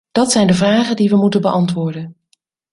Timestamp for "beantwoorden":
1.41-2.15